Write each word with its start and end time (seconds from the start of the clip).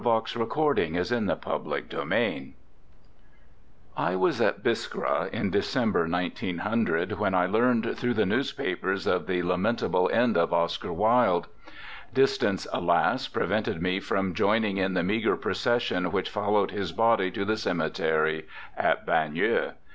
Septembre 0.03 0.47
14th, 0.47 0.93
1904. 1.45 1.53
Oscar 1.53 2.05
Wilde 2.09 2.53
I 3.95 4.15
was 4.15 4.41
at 4.41 4.63
Biskra 4.63 5.29
in 5.31 5.51
December, 5.51 6.07
1900, 6.07 7.19
when 7.19 7.35
I 7.35 7.45
learned 7.45 7.95
through 7.95 8.15
the 8.15 8.25
newspapers 8.25 9.05
of 9.05 9.27
the 9.27 9.43
lamentable 9.43 10.09
end 10.11 10.37
of 10.37 10.53
Oscar 10.53 10.91
Wilde. 10.91 11.49
Distance, 12.15 12.65
alas! 12.73 13.27
prevented 13.27 13.79
me 13.79 13.99
from 13.99 14.33
joining 14.33 14.77
in 14.77 14.95
the 14.95 15.03
meagre 15.03 15.35
procession 15.37 16.11
which 16.11 16.31
followed 16.31 16.71
his 16.71 16.91
body 16.91 17.29
to 17.29 17.45
the 17.45 17.55
cemetery 17.55 18.47
at 18.75 19.05
Bagneux. 19.05 19.73